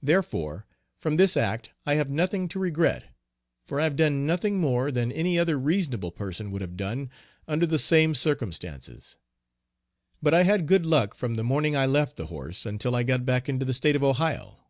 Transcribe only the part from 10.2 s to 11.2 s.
But I had good luck